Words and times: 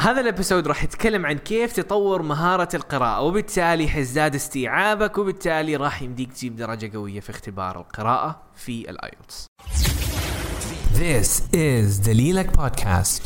هذا 0.00 0.20
ال 0.20 0.26
episode 0.26 0.68
راح 0.68 0.84
يتكلم 0.84 1.26
عن 1.26 1.38
كيف 1.38 1.72
تطور 1.72 2.22
مهارة 2.22 2.68
القراءة 2.74 3.20
وبالتالي 3.20 3.88
حيزداد 3.88 4.34
استيعابك 4.34 5.18
وبالتالي 5.18 5.76
راح 5.76 6.02
يمديك 6.02 6.32
تجيب 6.32 6.56
درجة 6.56 6.90
قوية 6.96 7.20
في 7.20 7.30
اختبار 7.30 7.80
القراءة 7.80 8.42
في 8.56 8.90
ال 8.90 8.98
IELTS. 8.98 9.46
This 10.94 11.40
is 11.54 12.06
دليلك 12.06 12.56
بودكاست. 12.56 13.22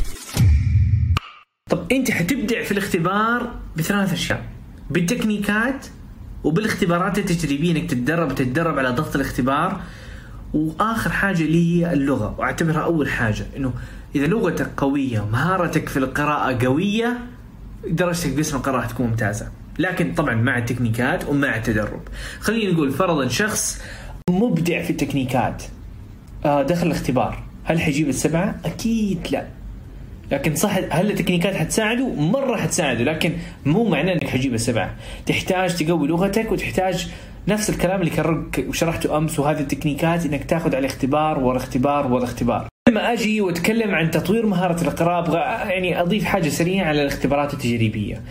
طب 1.71 1.93
أنت 1.93 2.11
حتبدع 2.11 2.63
في 2.63 2.73
الاختبار 2.73 3.55
بثلاث 3.77 4.13
أشياء 4.13 4.45
بالتكنيكات 4.91 5.87
وبالاختبارات 6.45 7.19
التجريبية 7.19 7.73
إنك 7.73 7.91
تتدرب 7.91 8.31
وتتدرب 8.31 8.79
على 8.79 8.91
ضغط 8.91 9.15
الاختبار 9.15 9.81
وآخر 10.55 11.11
حاجة 11.11 11.43
اللي 11.43 11.85
هي 11.85 11.93
اللغة 11.93 12.35
وأعتبرها 12.39 12.81
أول 12.85 13.09
حاجة 13.09 13.47
إنه 13.57 13.73
إذا 14.15 14.27
لغتك 14.27 14.71
قوية 14.77 15.21
ومهارتك 15.21 15.89
في 15.89 15.97
القراءة 15.97 16.65
قوية 16.67 17.19
درجتك 17.89 18.33
باسم 18.33 18.57
القراءة 18.57 18.87
تكون 18.87 19.07
ممتازة. 19.07 19.49
لكن 19.79 20.15
طبعا 20.15 20.35
مع 20.35 20.59
التكنيكات 20.59 21.29
ومع 21.29 21.57
التدرب. 21.57 22.01
خلينا 22.41 22.73
نقول 22.73 22.91
فرضا 22.91 23.29
شخص 23.29 23.83
مبدع 24.31 24.83
في 24.83 24.91
التكنيكات. 24.91 25.63
آه، 26.45 26.63
دخل 26.63 26.87
الاختبار. 26.87 27.43
هل 27.65 27.81
حيجيب 27.81 28.09
السبعه 28.09 28.61
أكيد 28.65 29.19
لا. 29.31 29.47
لكن 30.33 30.55
صح 30.55 30.77
هل 30.91 31.11
التكنيكات 31.11 31.55
حتساعده؟ 31.55 32.09
مرة 32.09 32.57
حتساعده 32.57 33.05
لكن 33.05 33.33
مو 33.67 33.89
معناه 33.89 34.13
إنك 34.13 34.27
حتجيب 34.27 34.55
السبعة 34.55 34.95
تحتاج 35.27 35.77
تقوي 35.77 36.09
لغتك 36.09 36.53
وتحتاج 36.53 37.09
نفس 37.49 37.71
الكلام 37.71 38.01
اللي 38.01 38.11
كررك 38.11 38.65
وشرحته 38.69 39.17
أمس 39.17 39.39
وهذه 39.39 39.61
التكنيكات 39.61 40.27
إنك 40.27 40.45
تاخذ 40.45 40.75
على 40.75 40.87
اختبار 40.87 41.39
ورا 41.39 41.57
اختبار 41.57 42.13
ورا 42.13 42.25
اختبار. 42.25 42.69
لما 42.89 43.13
أجي 43.13 43.41
وأتكلم 43.41 43.95
عن 43.95 44.11
تطوير 44.11 44.47
مهارة 44.47 44.83
القراءة 44.83 45.19
أبغى 45.19 45.39
يعني 45.71 46.01
أضيف 46.01 46.25
حاجة 46.25 46.49
سريعة 46.49 46.87
على 46.87 47.03
الاختبارات 47.03 47.55
التجريبية. 47.55 48.23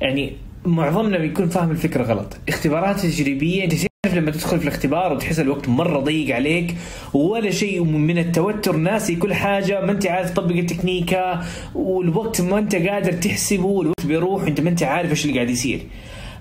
يعني 0.00 0.32
معظمنا 0.64 1.18
بيكون 1.18 1.48
فاهم 1.48 1.70
الفكرة 1.70 2.02
غلط. 2.02 2.36
اختبارات 2.48 3.00
تجريبية 3.00 3.64
أنت 3.64 3.72
تعرف 3.72 4.16
لما 4.16 4.30
تدخل 4.30 4.58
في 4.58 4.64
الاختبار 4.64 5.12
وتحس 5.12 5.40
الوقت 5.40 5.68
مرة 5.68 5.98
ضيق 6.00 6.36
عليك 6.36 6.74
ولا 7.14 7.50
شيء 7.50 7.84
من 7.84 8.18
التوتر 8.18 8.76
ناسي 8.76 9.16
كل 9.16 9.34
حاجة 9.34 9.80
ما 9.80 9.92
أنت 9.92 10.06
عارف 10.06 10.30
تطبق 10.30 10.56
التكنيكة 10.56 11.40
والوقت 11.74 12.40
ما 12.40 12.58
أنت 12.58 12.74
قادر 12.74 13.12
تحسبه 13.12 13.66
والوقت 13.66 14.06
بيروح 14.06 14.42
وأنت 14.42 14.60
ما 14.60 14.70
أنت 14.70 14.82
عارف 14.82 15.10
إيش 15.10 15.24
اللي 15.24 15.34
قاعد 15.34 15.50
يصير. 15.50 15.80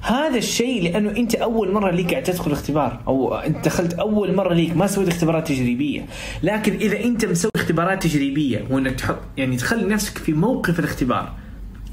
هذا 0.02 0.38
الشيء 0.38 0.84
لأنه 0.84 1.10
أنت 1.10 1.36
أول 1.36 1.72
مرة 1.72 1.92
ليك 1.92 2.12
قاعد 2.12 2.24
تدخل 2.24 2.52
اختبار 2.52 3.02
أو 3.08 3.36
أنت 3.36 3.66
دخلت 3.66 3.94
أول 3.94 4.36
مرة 4.36 4.54
ليك 4.54 4.78
ما 4.78 4.88
سويت 4.88 5.08
اختبارات 5.08 5.48
تجريبية. 5.48 6.06
لكن 6.44 6.74
إذا 6.74 7.04
أنت 7.04 7.26
مسوي 7.26 7.52
اختبارات 7.56 8.04
تجريبية 8.04 8.66
وانك 8.70 8.96
تحط 8.96 9.20
يعني 9.38 9.56
تخلي 9.58 9.86
نفسك 9.86 10.18
في 10.18 10.34
موقف 10.34 10.80
الاختبار 10.80 11.34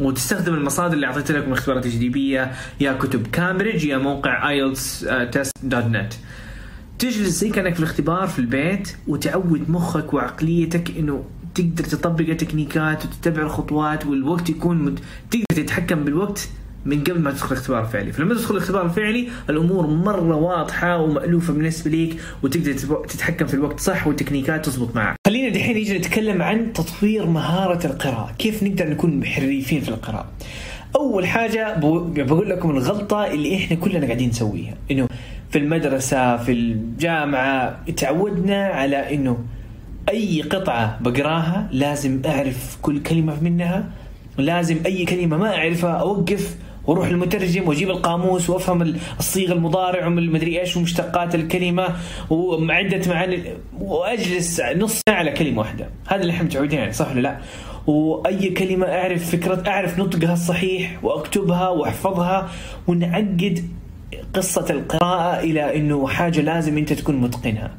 وتستخدم 0.00 0.55
المصادر 0.55 0.94
اللي 0.94 1.06
اعطيتها 1.06 1.38
لكم 1.38 1.52
اختبارات 1.52 1.84
تجريبية 1.84 2.52
يا 2.80 2.92
كتب 2.92 3.27
كامبريدج 3.27 3.84
يا 3.84 3.98
موقع 3.98 4.48
IELTS 4.48 5.06
test 5.33 5.52
dot 5.62 5.84
net 5.84 6.12
تجلس 6.98 7.28
زي 7.28 7.50
كأنك 7.50 7.75
في 7.75 7.80
الاختبار 7.80 8.27
في 8.28 8.38
البيت 8.38 8.97
وتعود 9.08 9.70
مخك 9.70 10.14
وعقليتك 10.14 10.91
إنه 10.98 11.25
تقدر 11.55 11.84
تطبق 11.84 12.28
التكنيكات 12.28 13.05
وتتبع 13.05 13.42
الخطوات 13.42 14.06
والوقت 14.06 14.50
يكون 14.50 14.77
مت... 14.78 14.98
تقدر 15.30 15.62
تتحكم 15.62 16.05
بالوقت. 16.05 16.48
من 16.86 17.04
قبل 17.04 17.18
ما 17.20 17.30
تدخل 17.30 17.52
الاختبار 17.52 17.82
الفعلي. 17.82 18.12
فلما 18.12 18.34
تدخل 18.34 18.54
الاختبار 18.56 18.84
الفعلي 18.84 19.28
الأمور 19.50 19.86
مرة 19.86 20.36
واضحة 20.36 20.96
ومألوفة 20.98 21.52
بالنسبة 21.52 21.91
ليك 21.91 22.16
وتقدر 22.42 22.72
تتحكم 23.08 23.46
في 23.46 23.54
الوقت 23.54 23.80
صح 23.80 24.06
والتكنيكات 24.06 24.66
تزبط 24.66 24.96
معك. 24.96 25.16
خلينا 25.26 25.54
دحين 25.54 25.74
نيجي 25.74 25.98
نتكلم 25.98 26.42
عن 26.42 26.72
تطوير 26.72 27.26
مهارة 27.26 27.86
القراءة. 27.86 28.32
كيف 28.38 28.62
نقدر 28.62 28.88
نكون 28.88 29.24
حريفين 29.24 29.80
في 29.80 29.88
القراءة؟ 29.88 30.26
أول 30.96 31.26
حاجة 31.26 31.78
بقول 32.22 32.50
لكم 32.50 32.70
الغلطة 32.70 33.26
اللي 33.26 33.56
إحنا 33.56 33.76
كلنا 33.76 34.06
قاعدين 34.06 34.28
نسويها. 34.28 34.74
إنه 34.91 35.08
في 35.50 35.58
المدرسة 35.58 36.36
في 36.36 36.52
الجامعة 36.52 37.84
تعودنا 37.97 38.66
على 38.66 39.14
إنه 39.14 39.38
أي 40.09 40.42
قطعة 40.42 40.98
بقراها 41.00 41.69
لازم 41.72 42.22
أعرف 42.26 42.78
كل 42.82 43.03
كلمة 43.03 43.41
منها 43.42 43.91
لازم 44.38 44.76
أي 44.86 45.04
كلمة 45.04 45.36
ما 45.36 45.56
أعرفها 45.56 45.91
أوقف 45.91 46.56
وأروح 46.87 47.09
المترجم 47.09 47.69
واجيب 47.69 47.91
القاموس 47.91 48.50
وافهم 48.50 48.97
الصيغه 49.19 49.53
المضارع 49.53 50.06
ومدري 50.06 50.61
إيش 50.61 50.77
ومشتقات 50.77 51.34
الكلمة 51.34 51.89
وعده 52.31 53.00
معاني 53.12 53.43
وأجلس 53.81 54.61
نص 54.77 55.00
ساعة 55.09 55.19
على 55.19 55.31
كلمة 55.31 55.59
واحدة 55.59 55.89
هذا 56.06 56.21
اللي 56.22 56.33
إحنا 56.33 56.45
متعودين 56.45 56.81
عليه 56.81 56.91
صح 56.93 57.11
ولا 57.11 57.21
لا؟ 57.21 57.39
وأي 57.87 58.50
كلمة 58.50 58.87
أعرف 58.87 59.31
فكرة 59.31 59.62
أعرف 59.69 59.99
نطقها 59.99 60.33
الصحيح 60.33 61.05
وأكتبها 61.05 61.69
وأحفظها 61.69 62.49
ونعقد 62.87 63.65
قصة 64.34 64.66
القراءة 64.71 65.41
إلى 65.41 65.77
إنه 65.77 66.09
حاجة 66.09 66.41
لازم 66.41 66.78
أنت 66.78 66.93
تكون 66.93 67.16
متقنها. 67.16 67.71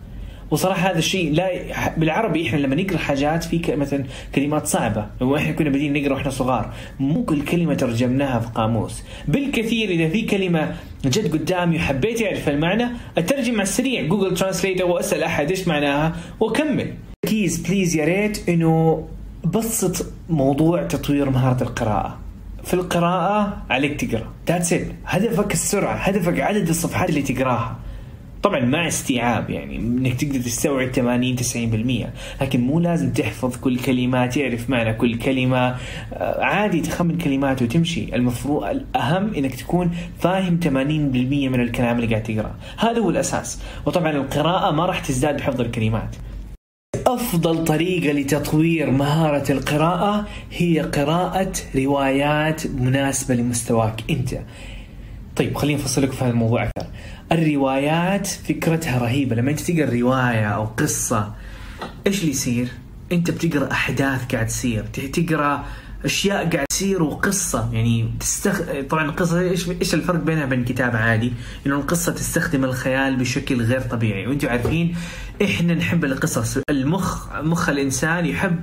وصراحة 0.56 0.92
هذا 0.92 0.98
الشيء 0.98 1.34
لا 1.34 1.50
بالعربي 1.98 2.48
إحنا 2.48 2.58
لما 2.58 2.76
نقرأ 2.76 2.98
حاجات 2.98 3.44
في 3.44 3.76
مثلا 3.76 4.04
كلمات 4.36 4.68
صعبة 4.68 5.06
لو 5.22 5.36
إحنا 5.36 5.52
كنا 5.52 5.70
بادين 5.70 5.94
نقرأ 5.94 6.14
وإحنا 6.14 6.32
صغار 6.32 6.74
مو 7.00 7.24
كل 7.24 7.42
كلمة 7.42 7.74
ترجمناها 7.74 8.40
في 8.40 8.48
قاموس. 8.48 9.04
بالكثير 9.28 9.90
إذا 9.90 10.10
في 10.10 10.22
كلمة 10.22 10.76
جت 11.06 11.34
قدامي 11.34 11.76
وحبيت 11.76 12.22
اعرف 12.22 12.50
المعنى 12.50 12.88
أترجم 13.18 13.54
على 13.54 13.64
السريع 13.64 14.02
Google 14.02 14.38
Translate 14.38 14.81
وأسأل 14.82 15.24
أحد 15.24 15.50
إيش 15.50 15.68
معناها 15.68 16.16
وأكمل. 16.40 16.94
please 17.28 17.58
please 17.58 17.96
يا 17.96 18.06
ريت 18.06 18.50
إنه 18.50 19.08
بسط 19.44 20.06
موضوع 20.30 20.84
تطوير 20.84 21.30
مهارة 21.30 21.64
القراءة. 21.64 22.20
في 22.64 22.74
القراءة 22.74 23.64
عليك 23.70 24.02
تقرأ. 24.02 24.34
that's 24.47 24.75
هدفك 25.06 25.54
السرعة 25.54 25.96
هدفك 25.96 26.40
عدد 26.40 26.70
الصفحات 26.70 27.10
اللي 27.10 27.22
تقراها. 27.22 27.80
طبعا 28.45 28.59
مع 28.59 28.88
استيعاب 28.88 29.50
يعني 29.50 29.75
إنك 29.75 30.13
تقدر 30.13 30.39
تستوعب 30.39 30.91
80 30.91 31.35
90% 31.35 32.41
لكن 32.41 32.61
مو 32.61 32.79
لازم 32.79 33.13
تحفظ 33.13 33.56
كل 33.57 33.79
كلمة 33.79 34.25
تعرف 34.25 34.69
معنى 34.69 34.94
كل 34.94 35.17
كلمة. 35.17 35.75
آه، 36.13 36.44
عادي 36.44 36.81
تخمن 36.81 37.17
كلمات 37.17 37.61
وتمشي. 37.61 38.16
المفروض 38.16 38.63
الأهم 38.63 39.33
إنك 39.33 39.56
تكون 39.56 39.91
فاهم 40.19 40.59
80% 40.59 41.50
من 41.50 41.61
الكلام 41.61 41.95
اللي 41.95 42.07
قاعد 42.07 42.23
تقرأه. 42.23 42.56
هذا 42.78 43.00
هو 43.00 43.09
الأساس. 43.09 43.61
وطبعا 43.85 44.11
القراءة 44.11 44.72
ما 44.72 44.85
راح 44.85 45.00
تزداد 45.00 45.38
بحفظ 45.38 45.62
الكلمات. 45.62 46.16
أفضل 47.07 47.63
طريقة 47.63 48.13
لتطوير 48.13 48.91
مهارة 48.91 49.51
القراءة 49.51 50.27
هي 50.51 50.79
قراءة 50.79 51.53
روايات 51.75 52.67
مناسبة 52.67 53.35
لمستواك 53.35 54.01
أنت. 54.09 54.35
طيب 55.35 55.57
خليني 55.57 55.81
أفصل 55.81 56.03
لك 56.03 56.12
في 56.12 56.23
هذا 56.23 56.31
الموضوع 56.31 56.63
أكثر. 56.63 56.88
الروايات 57.31 58.28
فكرتها 58.28 59.00
رهيبة. 59.00 59.35
لما 59.35 59.51
أنت 59.51 59.59
تقرأ 59.59 59.90
رواية 59.90 60.46
أو 60.46 60.66
قصة 60.66 61.34
إيش 62.07 62.19
اللي 62.19 62.31
يصير؟ 62.31 62.68
أنت 63.12 63.31
بتقرأ 63.31 63.72
أحداث 63.72 64.25
قاعد 64.31 64.47
تصير. 64.47 64.84
تقرأ 64.84 65.66
أشياء 66.06 66.50
قاعد 66.50 66.66
تصير 66.69 67.03
وقصة. 67.03 67.74
يعني 67.74 68.12
تستخ... 68.19 68.62
طبعا 68.90 69.06
القصة 69.06 69.40
إيش 69.40 69.69
إيش 69.69 69.94
الفرق 69.94 70.19
بينها 70.19 70.45
وبين 70.45 70.63
كتاب 70.63 70.95
عادي؟ 70.95 71.34
إنه 71.68 71.75
القصة 71.75 72.12
تستخدم 72.12 72.63
الخيال 72.63 73.16
بشكل 73.16 73.62
غير 73.62 73.81
طبيعي. 73.81 74.28
وأنتم 74.28 74.50
عارفين 74.50 74.95
إحنا 75.44 75.74
نحب 75.74 76.06
القصص. 76.06 76.57
المخ 76.69 77.35
مخ 77.35 77.69
الإنسان 77.69 78.25
يحب 78.25 78.59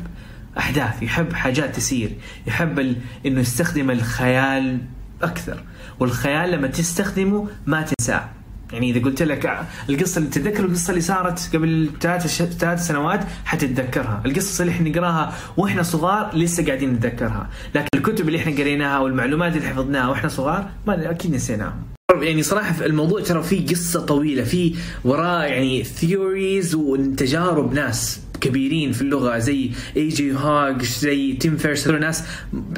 أحداث 0.58 1.02
يحب 1.02 1.32
حاجات 1.32 1.76
تصير. 1.76 2.12
يحب 2.46 2.78
ال... 2.78 2.96
إنه 3.26 3.40
يستخدم 3.40 3.90
الخيال 3.90 4.78
أكثر. 5.22 5.62
والخيال 6.00 6.50
لما 6.50 6.68
تستخدمه 6.68 7.48
ما 7.66 7.82
تنساه. 7.82 8.28
يعني 8.72 8.90
إذا 8.90 9.00
قلت 9.00 9.22
لك 9.22 9.66
القصة 9.90 10.18
اللي 10.18 10.30
تتذكر 10.30 10.64
القصة 10.64 10.90
اللي 10.90 11.00
صارت 11.00 11.50
قبل 11.52 11.90
ثلاث 12.00 12.42
ثلاث 12.42 12.86
سنوات؟ 12.86 13.20
حتتذكرها، 13.44 14.22
القصص 14.26 14.60
اللي 14.60 14.72
إحنا 14.72 14.88
نقراها 14.88 15.34
وإحنا 15.56 15.82
صغار 15.82 16.36
لسه 16.36 16.66
قاعدين 16.66 16.92
نتذكرها، 16.92 17.50
لكن 17.74 17.88
الكتب 17.94 18.28
اللي 18.28 18.38
إحنا 18.38 18.52
قريناها 18.52 18.98
والمعلومات 18.98 19.56
اللي 19.56 19.68
حفظناها 19.68 20.08
وإحنا 20.08 20.28
صغار 20.28 20.70
ما 20.86 21.10
أكيد 21.10 21.34
نسيناها. 21.34 21.76
يعني 22.20 22.42
صراحة 22.42 22.84
الموضوع 22.84 23.20
ترى 23.20 23.42
فيه 23.42 23.66
قصة 23.66 24.00
طويلة 24.06 24.44
في 24.44 24.74
وراه 25.04 25.42
يعني 25.42 25.84
theories 25.84 26.74
وتجارب 26.74 27.72
ناس 27.72 28.20
كبيرين 28.40 28.92
في 28.92 29.02
اللغة 29.02 29.38
زي 29.38 29.70
A.J. 29.96 30.32
Hoge 30.32 30.82
زي 30.82 31.32
Tim 31.32 31.56
Ferriss 31.56 31.88
ناس 31.88 32.24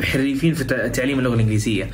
حريفين 0.02 0.54
في 0.54 0.64
تعليم 0.88 1.18
اللغة 1.18 1.34
الإنجليزية. 1.34 1.90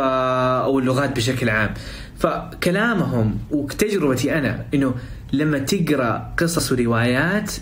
أو 0.00 0.78
اللغات 0.78 1.16
بشكل 1.16 1.48
عام. 1.48 1.74
فكلامهم 2.18 3.38
وتجربتي 3.50 4.38
أنا 4.38 4.66
إنه 4.74 4.94
لما 5.32 5.58
تقرأ 5.58 6.34
قصص 6.38 6.72
وروايات 6.72 7.52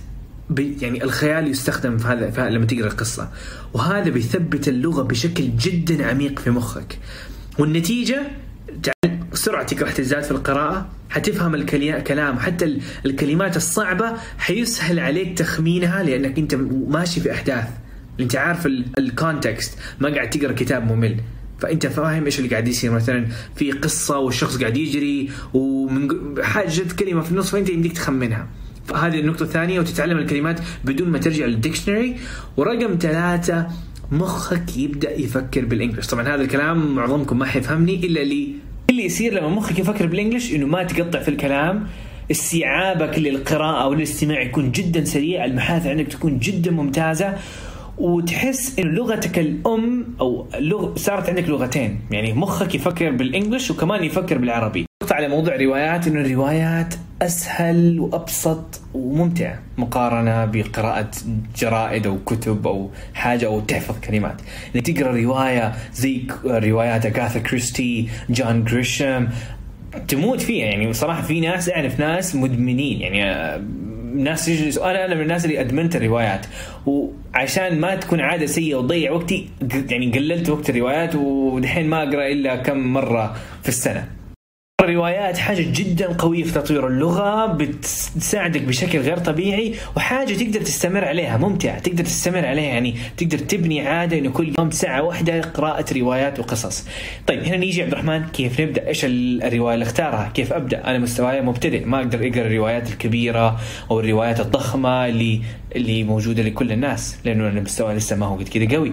يعني 0.58 1.04
الخيال 1.04 1.48
يستخدم 1.48 1.98
في 1.98 2.08
هذا, 2.08 2.50
لما 2.50 2.64
تقرأ 2.66 2.86
القصة. 2.86 3.30
وهذا 3.72 4.10
بيثبت 4.10 4.68
اللغة 4.68 5.02
بشكل 5.02 5.56
جدا 5.56 6.06
عميق 6.06 6.38
في 6.38 6.50
مخك. 6.50 6.98
والنتيجة 7.58 8.22
سرعتك 9.32 9.82
راح 9.82 9.92
تزداد 9.92 10.22
في 10.22 10.30
القراءة 10.30 10.88
حتفهم 11.10 11.54
الكلام 11.54 12.38
حتى 12.38 12.78
الكلمات 13.06 13.56
الصعبة 13.56 14.12
حيسهل 14.38 15.00
عليك 15.00 15.38
تخمينها 15.38 16.02
لأنك 16.02 16.38
أنت 16.38 16.54
ماشي 16.88 17.20
في 17.20 17.32
أحداث. 17.32 17.68
أنت 18.20 18.36
عارف 18.36 18.66
ال 18.98 19.08
context 19.08 19.78
ما 20.00 20.14
قاعد 20.14 20.30
تقرأ 20.30 20.52
كتاب 20.52 20.92
ممل. 20.92 21.20
فأنت 21.58 21.86
فاهم 21.86 22.24
إيش 22.24 22.38
اللي 22.38 22.50
قاعد 22.50 22.68
يصير. 22.68 22.90
مثلا 22.90 23.26
في 23.56 23.72
قصة 23.72 24.18
والشخص 24.18 24.58
قاعد 24.58 24.76
يجري 24.76 25.30
ومن 25.54 26.08
حاجة 26.42 26.82
كلمة 26.98 27.22
في 27.22 27.30
النص 27.30 27.50
فأنت 27.50 27.70
يمديك 27.70 27.92
تخمنها. 27.92 28.46
فهذه 28.86 29.20
النقطة 29.20 29.42
الثانية 29.42 29.80
وتتعلم 29.80 30.18
الكلمات 30.18 30.60
بدون 30.84 31.08
ما 31.08 31.18
ترجع 31.18 31.46
لل 31.46 31.57
dictionary. 31.57 32.16
ورقم 32.56 32.98
ثلاثة 33.00 33.66
مخك 34.12 34.76
يبدأ 34.76 35.20
يفكر 35.20 35.64
بال 35.64 35.73
English 35.73 36.06
طبعا 36.06 36.22
هذا 36.22 36.42
الكلام 36.42 36.94
معظمكم 36.94 37.38
ما 37.38 37.46
حيفهمني 37.46 37.94
إلا 38.06 38.22
اللي 38.22 38.48
اللي 38.90 39.04
يصير 39.04 39.34
لما 39.34 39.48
مخك 39.48 39.78
يفكر 39.78 40.06
بال 40.06 40.17
English 40.17 40.54
إنه 40.54 40.66
ما 40.66 40.82
تقطع 40.82 41.20
في 41.20 41.28
الكلام 41.28 41.86
استيعابك 42.30 43.18
للقراءة 43.18 43.88
والاستماع 43.88 44.42
يكون 44.42 44.72
جدا 44.72 45.04
سريع 45.04 45.44
المحادثة 45.44 45.90
عندك 45.90 46.06
تكون 46.06 46.38
جدا 46.38 46.70
ممتازة. 46.70 47.34
وتحس 47.98 48.78
إنه 48.78 48.90
لغتك 48.90 49.38
الأم 49.38 50.06
أو 50.20 50.46
لغ... 50.58 50.96
صارت 50.96 51.28
عندك 51.28 51.48
لغتين. 51.48 52.00
يعني 52.10 52.32
مخك 52.32 52.74
يفكر 52.74 53.10
بالإنجلش 53.10 53.70
وكمان 53.70 54.04
يفكر 54.04 54.38
بالعربي. 54.38 54.86
على 55.10 55.28
موضوع 55.28 55.54
الروايات 55.54 56.06
إنه 56.06 56.20
الروايات 56.20 56.94
أسهل 57.22 58.00
وأبسط 58.00 58.80
وممتع 58.94 59.54
مقارنة 59.78 60.44
بقراءة 60.44 61.10
جرائد 61.56 62.06
أو 62.06 62.18
كتب 62.26 62.66
أو 62.66 62.90
حاجة 63.14 63.46
أو 63.46 63.60
تحفظ 63.60 64.00
كلمات. 64.00 64.40
انك 64.74 64.86
تقرأ 64.86 65.16
رواية 65.16 65.72
زي 65.92 66.26
روايات 66.44 67.06
أغاثا 67.06 67.38
كريستي 67.38 68.08
جون 68.30 68.64
جريشم 68.64 69.28
تموت 70.08 70.40
فيها. 70.40 70.66
يعني 70.66 70.92
صراحة 70.92 71.22
في 71.22 71.40
ناس 71.40 71.70
أعرف 71.70 72.00
ناس 72.00 72.36
مدمنين. 72.36 73.00
يعني 73.00 73.24
آه، 73.24 73.62
ناس 74.14 74.48
يجلسوا 74.48 74.90
أنا 74.90 75.04
أنا 75.04 75.14
من 75.14 75.20
الناس 75.20 75.44
اللي 75.44 75.60
أدمنت 75.60 75.96
الروايات. 75.96 76.46
وعشان 77.34 77.80
ما 77.80 77.94
تكون 77.94 78.20
عادة 78.20 78.46
سيئة 78.46 78.74
وتضيع 78.74 79.12
وقتي 79.12 79.48
يعني 79.90 80.12
قللت 80.12 80.50
وقت 80.50 80.70
الروايات 80.70 81.14
ودحين 81.14 81.86
ما 81.88 82.02
أقرأ 82.02 82.26
إلا 82.28 82.56
كم 82.56 82.78
مرة 82.78 83.36
في 83.62 83.68
السنة. 83.68 84.08
الروايات 84.84 85.38
حاجة 85.38 85.66
جدا 85.72 86.12
قوية 86.12 86.44
في 86.44 86.52
تطوير 86.52 86.86
اللغة 86.86 87.46
بتساعدك 87.46 88.62
بشكل 88.62 88.98
غير 88.98 89.18
طبيعي 89.18 89.74
وحاجة 89.96 90.34
تقدر 90.34 90.60
تستمر 90.60 91.04
عليها 91.04 91.36
ممتعة 91.36 91.78
تقدر 91.78 92.04
تستمر 92.04 92.46
عليها 92.46 92.64
يعني 92.64 92.94
تقدر 93.16 93.38
تبني 93.38 93.88
عادة 93.88 94.18
إنه 94.18 94.30
كل 94.30 94.54
يوم 94.58 94.70
ساعة 94.70 95.02
واحدة 95.02 95.40
قراءة 95.40 95.98
روايات 95.98 96.38
وقصص. 96.38 96.86
طيب 97.26 97.44
هنا 97.44 97.56
نيجي 97.56 97.82
عبد 97.82 97.92
الرحمن 97.92 98.26
كيف 98.26 98.60
نبدأ؟ 98.60 98.88
إيش 98.88 99.04
الرواية 99.04 99.74
اللي 99.74 99.82
اختارها؟ 99.84 100.30
كيف 100.34 100.52
أبدأ؟ 100.52 100.84
أنا 100.90 100.98
مستواي 100.98 101.42
مبتدئ 101.42 101.84
ما 101.84 101.98
أقدر 101.98 102.18
أقرأ 102.18 102.46
الروايات 102.46 102.88
الكبيرة 102.88 103.60
أو 103.90 104.00
الروايات 104.00 104.40
الضخمة 104.40 105.06
اللي 105.06 105.40
اللي 105.76 106.04
موجودة 106.04 106.42
لكل 106.42 106.72
الناس 106.72 107.18
لأنه 107.24 107.48
أنا 107.48 107.60
مستواي 107.60 107.96
لسه 107.96 108.16
ما 108.16 108.26
هو 108.26 108.36
قد 108.36 108.48
كذا 108.48 108.76
قوي. 108.76 108.92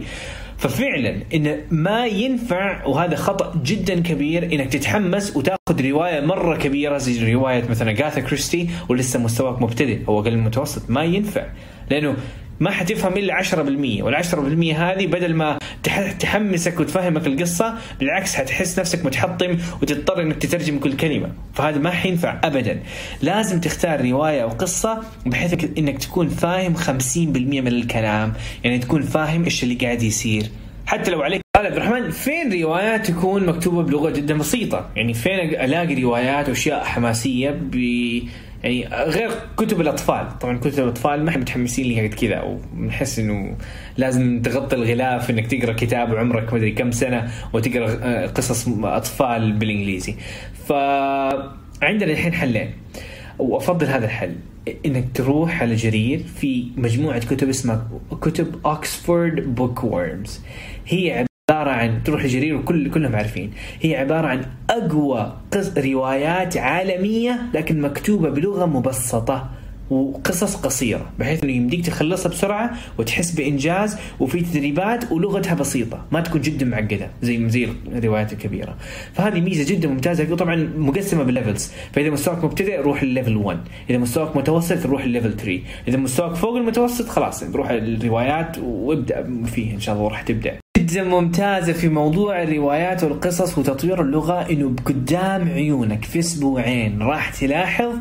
ففعلا 0.62 1.16
إن 1.34 1.58
ما 1.72 2.06
ينفع 2.06 2.86
وهذا 2.86 3.16
خطأ 3.16 3.62
جدا 3.63 4.00
كبير 4.00 4.44
إنك 4.44 4.74
تتحمس 4.74 5.38
وتأخذ 5.38 5.90
رواية 5.90 6.22
مرة 6.22 6.58
كبيرة 6.58 6.98
زي 6.98 7.34
رواية 7.34 7.63
مثلا 7.69 7.92
جاثا 7.92 8.22
كريستي 8.22 8.69
ولسه 8.90 9.19
مستواك 9.19 9.62
مبتدئ 9.62 10.00
أو 10.08 10.19
أقل 10.19 10.31
من 10.31 10.38
المتوسط 10.38 10.90
ما 10.90 11.04
ينفع 11.04 11.46
لأنه 11.90 12.16
ما 12.60 12.72
حتفهم 12.72 13.13
إلا 13.13 13.44
10% 13.44 13.54
وال 14.04 14.24
10% 14.24 14.36
هذه 14.75 15.08
بدل 15.08 15.34
ما 15.34 15.58
تحمسك 16.19 16.80
وتفهمك 16.80 17.28
القصة 17.28 17.75
بالعكس 18.00 18.36
حتحس 18.36 18.80
نفسك 18.80 19.06
متحطم 19.06 19.57
وتضطر 19.81 20.22
إنك 20.22 20.38
تترجم 20.38 20.80
كل 20.80 20.94
كلمة. 20.95 21.31
فهذا 21.54 21.80
ما 21.80 21.92
حينفع 21.92 22.39
ابدا. 22.44 22.80
لازم 23.22 23.60
تختار 23.60 24.10
رواية 24.10 24.44
أو 24.44 24.50
قصة 24.50 25.01
بحيث 25.25 25.66
انك 25.78 25.98
تكون 25.98 26.30
فاهم 26.30 26.75
50% 26.75 27.18
من 27.62 27.68
الكلام. 27.68 28.33
يعني 28.63 28.80
تكون 28.80 29.01
فاهم 29.01 29.44
إيش 29.44 29.63
اللي 29.63 29.75
قاعد 29.75 30.04
يصير. 30.04 30.44
حتى 30.86 31.12
لو 31.12 31.22
عليك 31.22 31.42
قال 31.56 31.66
عبد 31.66 31.75
الرحمن 31.75 32.12
فين 32.12 32.62
روايات 32.63 33.07
تكون 33.07 33.45
مكتوبة 33.45 33.83
بلغة 33.83 34.10
جدا 34.10 34.38
بسيطة؟ 34.38 34.89
يعني 34.95 35.13
فين 35.13 35.39
ألاقي 35.39 36.04
روايات 36.04 36.50
وأشياء 36.50 36.83
حماسية 36.83 37.50
ب 37.50 37.75
يعني 38.63 38.86
غير 38.88 39.31
كتب 39.58 39.81
الأطفال. 39.81 40.40
طبعا 40.40 40.58
كتب 40.58 40.84
الأطفال 40.84 41.24
ما 41.24 41.30
إحنا 41.30 41.42
متحمسين 41.42 41.94
لها 41.94 42.04
قد 42.08 42.13
كذا 42.13 42.42
ونحس 42.78 43.19
إنه 43.19 43.58
لازم 43.98 44.42
تغطي 44.42 44.75
الغلاف 44.75 45.30
إنك 45.30 45.48
تقرأ 45.48 45.74
كتاب 45.74 46.12
وعمرك 46.12 46.54
مدري 46.54 46.72
كم 46.72 46.92
سنة 46.92 47.31
وتقرأ 47.54 48.00
آه، 48.04 48.28
قصص 48.28 48.68
أطفال 48.84 49.54
بالإنجليزي. 49.54 50.16
فعندنا 50.68 52.12
الحين 52.12 52.34
حلين. 52.34 52.72
وأفضل 53.40 53.88
هذا 53.88 54.06
الحل 54.06 54.36
إنك 54.86 55.06
تروح 55.14 55.62
على 55.62 55.75
جرير 55.75 56.19
في 56.19 56.68
مجموعة 56.78 57.19
كتب 57.19 57.50
اسمها 57.50 57.88
كتب 58.22 58.66
Oxford 58.66 59.56
Bookworms 59.56 60.42
هي 60.88 61.25
عبارة 61.51 61.69
عن 61.69 62.03
تروح 62.03 62.25
لجرير 62.25 62.56
وكل 62.56 62.89
كلهم 62.89 63.15
عارفين. 63.15 63.51
هي 63.81 63.95
عبارة 63.95 64.27
عن 64.27 64.45
أقوى 64.69 65.38
قص 65.53 65.77
روايات 65.77 66.57
عالمية 66.57 67.42
لكن 67.53 67.81
مكتوبة 67.81 68.30
بلغة 68.30 68.65
مبسطة 68.65 69.50
وقصص 69.89 70.56
قصيرة 70.56 71.09
بحيث 71.19 71.44
إنه 71.44 71.51
يمديك 71.53 71.86
تخلصها 71.86 72.30
بسرعة 72.30 72.71
وتحس 72.98 73.31
بإنجاز 73.31 73.98
وفي 74.19 74.42
تدريبات 74.42 75.12
ولغتها 75.12 75.53
بسيطة. 75.53 76.06
ما 76.12 76.21
تكون 76.21 76.42
جدا 76.42 76.65
معقدة 76.65 77.09
زي 77.21 77.50
زي 77.50 77.68
الروايات 77.88 78.33
الكبيرة. 78.33 78.75
فهذه 79.13 79.39
ميزة 79.39 79.75
جدا 79.75 79.88
ممتازة 79.88 80.33
وطبعا 80.33 80.56
مقسمة 80.77 81.24
بال 81.24 81.36
levels 81.36 81.72
فإذا 81.94 82.09
مستواك 82.09 82.44
مبتدئ 82.44 82.81
روح 82.81 83.04
للل 83.04 83.16
level 83.16 83.38
1 83.38 83.59
إذا 83.89 83.97
مستواك 83.97 84.38
متوسط 84.38 84.86
روح 84.86 85.06
للل 85.06 85.16
level 85.16 85.33
3 85.38 85.59
إذا 85.88 85.97
مستواك 85.97 86.36
فوق 86.36 86.56
المتوسط 86.56 87.09
خلاص 87.09 87.44
روح 87.44 87.69
الروايات 87.69 88.57
وابدأ 88.57 89.44
فيه 89.45 89.74
إن 89.74 89.80
شاء 89.80 89.95
الله 89.95 90.07
راح 90.07 90.21
تبدأ. 90.21 90.70
جدا 90.77 91.03
ممتازة 91.03 91.73
في 91.73 91.89
موضوع 91.89 92.44
الروايات 92.44 93.03
والقصص 93.03 93.57
وتطوير 93.57 94.01
اللغة 94.01 94.50
إنه 94.51 94.75
قدام 94.85 95.50
عيونك 95.50 96.06
في 96.06 96.19
أسبوعين 96.19 97.01
راح 97.01 97.29
تلاحظ 97.29 97.94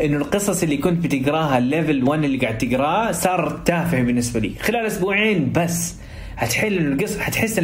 إنه 0.00 0.16
القصص 0.16 0.62
اللي 0.62 0.76
كنت 0.76 1.04
بتقراها 1.04 1.58
ال 1.58 1.66
level 1.66 2.04
1 2.04 2.24
اللي 2.24 2.38
قاعد 2.38 2.58
تقراه 2.58 3.12
صار 3.12 3.60
تافه 3.64 4.02
بالنسبة 4.02 4.40
لي. 4.40 4.54
خلال 4.60 4.86
أسبوعين 4.86 5.52
بس 5.52 5.96
هتحل 6.36 6.78
القصص 6.78 7.18
هتحس 7.20 7.60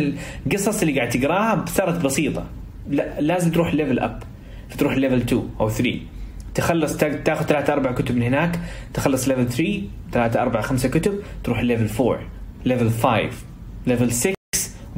القصص 0.46 0.80
اللي 0.82 0.96
قاعد 0.98 1.08
تقراها 1.08 1.64
صارت 1.68 2.04
بسيطة. 2.04 2.46
لا 2.88 3.20
لازم 3.20 3.50
تروح 3.50 3.74
level 3.74 3.98
up 3.98 4.22
فتروح 4.68 4.96
level 4.96 5.16
2 5.20 5.42
أو 5.60 5.68
3 5.68 5.98
تخلص 6.54 6.96
تاخذ 6.96 7.44
ثلاثة 7.46 7.72
أربع 7.72 7.92
كتب 7.92 8.16
من 8.16 8.22
هناك 8.22 8.58
تخلص 8.94 9.28
level 9.28 9.48
3 9.48 9.82
ثلاثة 10.12 10.42
أربع 10.42 10.60
خمسة 10.60 10.88
كتب 10.88 11.14
تروح 11.44 11.60
level 11.60 12.02
4 12.04 12.20
level 12.64 12.90
5 12.90 13.30
level 13.86 14.12
6 14.12 14.39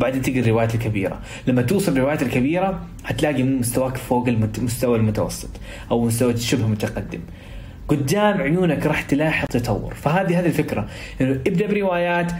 وبعدين 0.02 0.22
تقرا 0.22 0.38
الروايات 0.38 0.74
الكبيرة. 0.74 1.20
لما 1.46 1.62
توصل 1.62 1.92
الروايات 1.92 2.22
الكبيرة 2.22 2.80
حتلاقي 3.04 3.42
مستواك 3.42 3.96
فوق 3.96 4.28
المستوى 4.28 4.98
المتوسط 4.98 5.50
أو 5.90 6.04
مستوى 6.04 6.36
شبه 6.36 6.66
متقدم 6.66 7.20
قدام 7.88 8.40
عيونك 8.40 8.86
راح 8.86 9.02
تلاحظ 9.02 9.46
تطور. 9.50 9.94
فهذه 9.94 10.40
هذه 10.40 10.46
الفكرة. 10.46 10.88
إنه 11.20 11.40
ابدأ 11.46 11.66
بروايات 11.66 12.32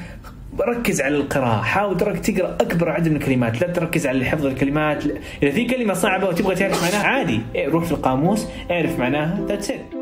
ركز 0.60 1.00
على 1.00 1.16
القراءة. 1.16 1.62
حاول 1.62 1.98
تقرأ 1.98 2.54
أكبر 2.60 2.90
عدد 2.90 3.08
من 3.08 3.16
الكلمات. 3.16 3.60
لا 3.60 3.68
تركز 3.68 4.06
على 4.06 4.24
حفظ 4.24 4.46
الكلمات. 4.46 5.04
إذا 5.42 5.50
في 5.50 5.64
كلمة 5.64 5.94
صعبة 5.94 6.28
وتبغى 6.28 6.54
تعرف 6.54 6.82
معناها 6.82 7.06
عادي. 7.06 7.40
روح 7.56 7.84
في 7.84 7.92
القاموس 7.92 8.46
اعرف 8.70 8.98
معناها 8.98 9.46
that's 9.48 9.70
it 9.70 10.01